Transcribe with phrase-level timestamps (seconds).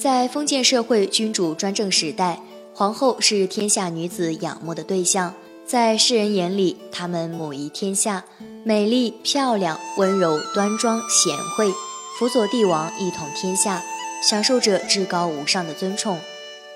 [0.00, 2.40] 在封建社会君主专政时代，
[2.72, 5.34] 皇后是天下女子仰慕的对象。
[5.66, 8.24] 在世人眼里，她们母仪天下，
[8.64, 11.72] 美丽漂亮、温柔端庄、贤惠，
[12.18, 13.82] 辅佐帝王一统天下，
[14.28, 16.18] 享受着至高无上的尊崇。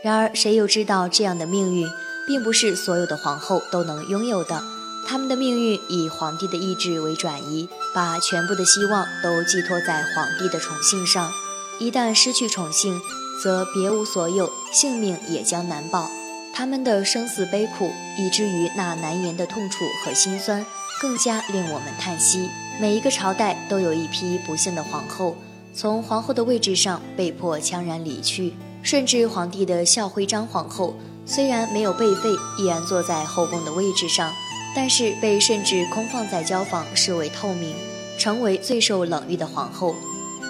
[0.02, 1.88] 然而，谁又知道这样的命运，
[2.27, 4.62] 并不是所有的皇后都能拥有的。
[5.07, 11.30] 她们的命运以皇帝的意志为转移，把全部的希望都寄托在皇帝的宠幸上。
[11.79, 13.00] 一旦失去宠幸，
[13.43, 16.11] 则别无所有，性命也将难保。
[16.54, 20.64] 他们的生死悲苦，以至于那难言的痛楚和心酸，
[21.03, 22.48] 更加令我们叹息。
[22.81, 25.36] 每一个朝代都有一批不幸的皇后，
[25.75, 28.54] 从皇后的位置上被迫悄然离去。
[28.82, 30.95] 顺治皇帝的孝徽章皇后，
[31.26, 34.33] 虽然没有被废，依然坐在后宫的位置上，
[34.75, 37.75] 但是被顺治空放在交房，视为透明，
[38.19, 39.95] 成为最受冷遇的皇后。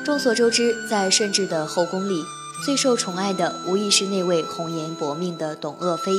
[0.07, 2.25] 众所周知，在顺治的后宫里。
[2.65, 6.13] 最受宠爱的无疑是那位红颜薄命的董鄂妃，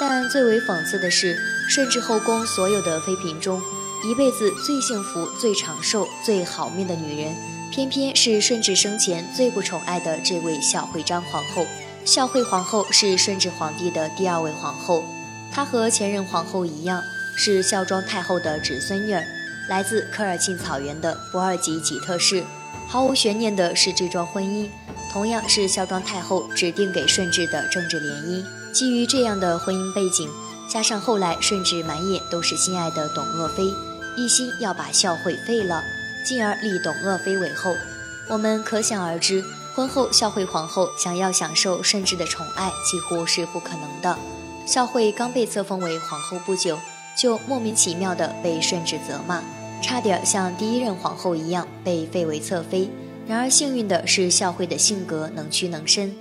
[0.00, 1.36] 但最为讽刺的是，
[1.68, 3.60] 顺治后宫所有的妃嫔中，
[4.02, 7.36] 一辈子最幸福、最长寿、最好命的女人，
[7.70, 11.66] 偏偏是顺治生前最不宠爱的这位孝惠章皇后。
[12.06, 15.04] 孝惠皇后是顺治皇帝的第二位皇后，
[15.52, 17.02] 她和前任皇后一样，
[17.36, 19.22] 是孝庄太后的侄孙女儿，
[19.68, 22.42] 来自科尔沁草原的博尔济吉特氏。
[22.88, 24.68] 毫无悬念的是，这桩婚姻。
[25.12, 28.44] 同样是孝庄太后指定给顺治的政治联姻。
[28.72, 30.28] 基于这样的婚姻背景，
[30.68, 33.64] 加上后来顺治满眼都是心爱的董鄂妃，
[34.16, 35.82] 一心要把孝惠废了，
[36.26, 37.76] 进而立董鄂妃为后。
[38.28, 44.18] 我们可想而知，婚后孝惠皇后想要享受顺治的宠爱，几乎是不可能的。
[44.66, 46.78] 孝惠刚被册封为皇后不久，
[47.16, 49.42] 就莫名其妙地被顺治责骂，
[49.82, 52.90] 差点像第一任皇后一样被废为侧妃。
[53.26, 56.14] 然而幸运的是，孝惠的性格能屈能伸，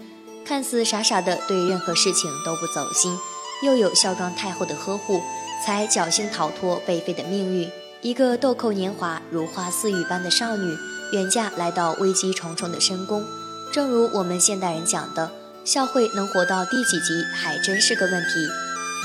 [0.45, 3.17] 看似傻傻的对任何事情都不走心，
[3.61, 5.21] 又有孝庄太后的呵护，
[5.65, 7.69] 才侥幸逃脱被废的命运。
[8.01, 10.77] 一个豆蔻年华、如花似玉般的少女，
[11.13, 13.23] 远嫁来到危机重重的深宫。
[13.71, 15.31] 正如我们现代人讲的，
[15.65, 18.47] 孝惠能活到第几集，还真是个问题。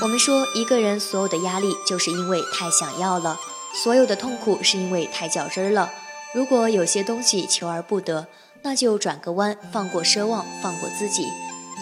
[0.01, 3.37] 我们说，一个人所有的压力，就是因为太想要了；
[3.73, 5.91] 所有的痛苦，是因为太较真儿了。
[6.33, 8.27] 如果有些东西求而不得，
[8.61, 11.27] 那就转个弯，放过奢望，放过自己。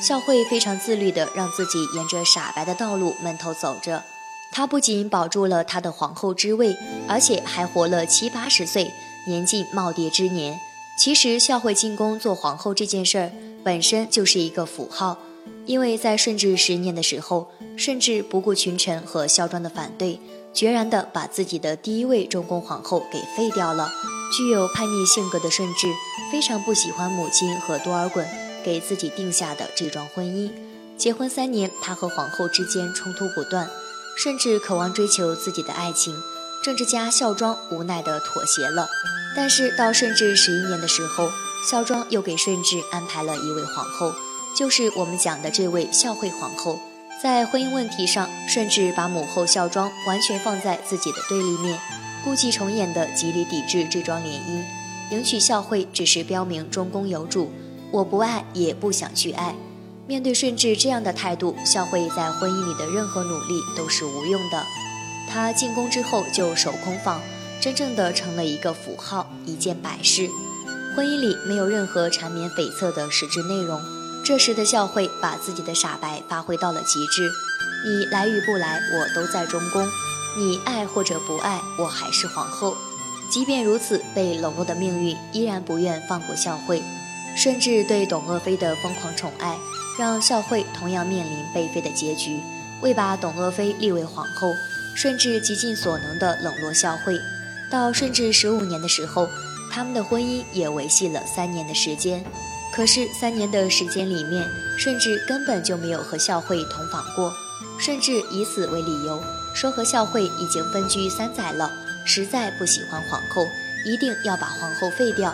[0.01, 4.03] 孝惠非常自律地让自己沿着傻白的道路闷头走着。
[4.51, 6.75] 她不仅保住了她的皇后之位，
[7.07, 8.93] 而且还活了七八十岁，
[9.25, 10.59] 年近耄耋之年。
[10.97, 13.31] 其实孝惠进宫做皇后这件事儿
[13.63, 15.17] 本身就是一个符号，
[15.65, 20.19] 因为在顺治十年的时候，甚至不顾群臣和孝庄的反对，
[20.51, 23.91] 决然地把自己的第一位中宫皇后给废掉了。
[24.35, 25.87] 具有叛逆性格的顺治
[26.29, 28.25] 非常不喜欢母亲和多尔衮
[28.61, 30.51] 给自己定下的这桩婚姻。
[30.97, 33.69] 结婚三年，他和皇后之间冲突不断，
[34.17, 36.13] 甚至渴望追求自己的爱情，
[36.63, 38.89] 政治家孝庄无奈地妥协了。
[39.35, 41.29] 但是到顺治十一年的时候，
[41.69, 44.11] 孝庄又给顺治安排了一位皇后，
[44.57, 46.79] 就是我们讲的这位孝惠皇后。
[47.21, 51.79] 在婚姻问题上，顺治把母后孝庄完全放在自己的对立面。
[52.23, 54.63] 故伎重演的极力抵制这桩联姻，
[55.11, 57.51] 迎娶孝惠只是标明中宫有主，
[57.89, 59.55] 我不爱也不想去爱。
[60.05, 64.63] 面对顺治这样的态度，孝惠在婚姻里的任何努力都是无用的。
[65.27, 67.19] 她进宫之后就守空房，
[67.59, 70.29] 真正的成了一个符号，一件摆饰。
[70.95, 73.81] 婚姻里没有任何缠绵悱恻的实质内容。
[74.27, 77.31] 这时的孝惠把自己的傻白发挥到了极致，
[77.85, 79.87] 你来与不来，我都在中宫。
[80.37, 82.75] 你爱或者不爱，我还是皇后。
[83.31, 86.83] 即便如此，被冷落的命运依然不愿放过孝惠。
[87.37, 89.55] 顺治对董鄂妃的疯狂宠爱，
[89.97, 92.41] 让孝惠同样面临被废的结局。
[92.81, 94.53] 为把董鄂妃立为皇后，
[94.93, 97.17] 顺治极尽所能地冷落孝惠。
[97.71, 99.29] 到顺治十五年的时候，
[99.71, 102.21] 他们的婚姻也维系了三年的时间。
[102.77, 104.47] 可是三年的时间里面，
[104.77, 107.33] 顺治根本就没有和孝惠同房过。
[107.79, 109.19] 顺治以此为理由。
[109.55, 111.71] 说和孝惠已经分居三载了，
[112.05, 113.47] 实在不喜欢皇后，
[113.83, 115.33] 一定要把皇后废掉。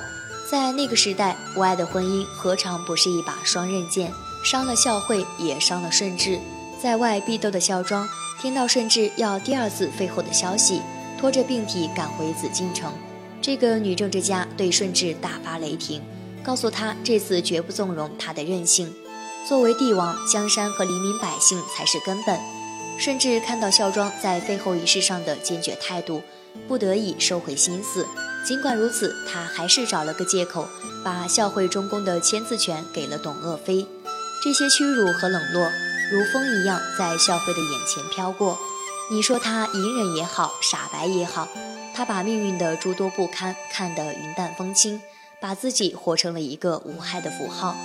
[0.50, 4.14] 在那个时代，无爱的婚姻何尝不是一把双刃剑，
[4.46, 6.40] 伤了孝惠，也伤了顺治。
[6.82, 8.08] 在外避斗的孝庄
[8.42, 10.82] 听到顺治要第二次废后的消息，
[11.20, 12.94] 拖着病体赶回紫禁城。
[13.42, 16.02] 这个女政治家对顺治大发雷霆，
[16.44, 18.94] 告诉他这次绝不纵容他的任性。
[19.48, 22.40] 作为帝王，江山和黎民百姓才是根本。
[23.00, 26.22] 甚至看到孝庄在废后仪式上的坚决态度，
[26.68, 28.06] 不得已收回心思。
[28.46, 30.68] 尽管如此，他还是找了个借口，
[31.04, 33.88] 把孝惠中宫的签字权给了董鄂妃。
[34.44, 35.72] 这些屈辱和冷落，
[36.12, 38.60] 如风一样在孝惠的眼前飘过。
[39.10, 41.48] 你说他隐忍也好，傻白也好，
[41.96, 45.02] 他把命运的诸多不堪看得云淡风轻，
[45.44, 47.76] 把自己活成了一个无害的符号，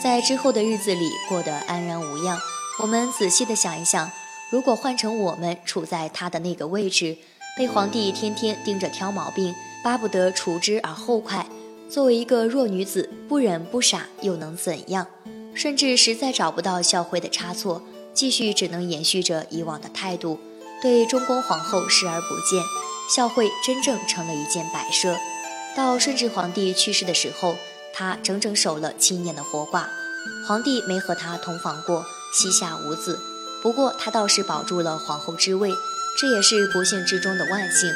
[0.00, 2.38] 在之后的日子里过得安然无恙。
[2.80, 4.08] 我们仔细的想一想，
[4.52, 7.16] 如果换成我们处在他的那个位置，
[7.58, 9.52] 被皇帝天天盯着挑毛病，
[9.82, 11.44] 巴不得除之而后快，
[11.90, 15.08] 作为一个弱女子，不忍不傻又能怎样？
[15.52, 17.82] 甚至实在找不到孝惠的差错，
[18.14, 20.38] 继续只能延续着以往的态度。
[20.80, 22.62] 对中宫皇后视而不见，
[23.12, 25.16] 孝惠真正成了一件摆设。
[25.76, 27.56] 到顺治皇帝去世的时候，
[27.92, 29.84] 她整整守了七年的活寡，
[30.46, 33.18] 皇帝没和她同房过，膝下无子。
[33.62, 35.72] 不过她倒是保住了皇后之位，
[36.18, 37.92] 这也是不幸之中的万幸。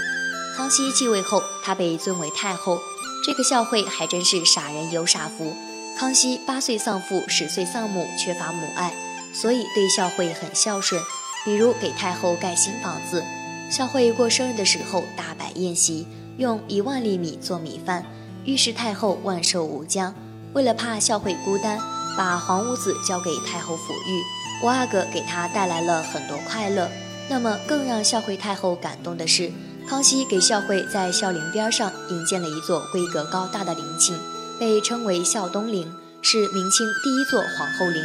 [0.56, 2.81] 康熙继位后，她被尊为太后。
[3.26, 5.56] 这个孝惠还真是傻人有傻福。
[5.99, 8.94] 康熙八岁丧父，十岁丧母，缺乏母爱，
[9.32, 11.03] 所以对孝惠很孝顺。
[11.44, 13.25] 比如给太后盖新房子，
[13.70, 16.06] 孝惠过生日的时候大摆宴席，
[16.39, 18.05] 用一万粒米做米饭，
[18.45, 20.15] 预示太后万寿无疆。
[20.53, 21.79] 为了怕孝惠孤单，
[22.17, 24.23] 把皇五子交给太后抚育，
[24.63, 26.89] 五阿哥给她带来了很多快乐。
[27.29, 29.51] 那么更让孝惠太后感动的是，
[29.89, 34.17] 康熙给孝惠在孝陵边上营建了一座规格高大的陵寝，
[34.59, 38.03] 被称为孝东陵，是明清第一座皇后陵，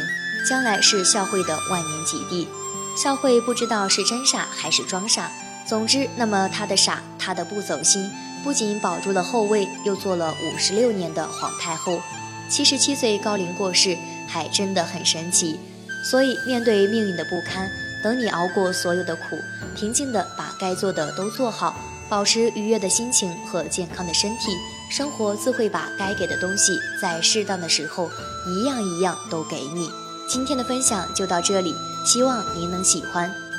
[0.48, 2.48] 将来是孝惠的万年吉地。
[2.96, 5.30] 孝惠不知道是真傻还是装傻，
[5.66, 8.10] 总之，那么她的傻，她的不走心，
[8.42, 12.00] 不仅保住了后位，又做了五十六年的皇太后。
[12.48, 13.96] 七十七岁高龄过世，
[14.26, 15.60] 还真的很神奇。
[16.02, 17.70] 所以，面对命运的不堪，
[18.02, 19.22] 等你熬过所有的苦，
[19.76, 21.76] 平静的把该做的都做好，
[22.08, 24.56] 保持愉悦的心情和健康的身体，
[24.90, 28.10] 生活自会把该给的东西，在适当的时候，
[28.48, 29.88] 一样一样都给你。
[30.28, 31.74] 今天的分享就到这里。
[32.02, 33.49] 希望您能喜欢。